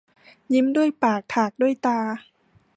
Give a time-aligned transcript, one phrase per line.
[0.53, 1.99] ยิ้มด้วยปาก ถากด้วยตา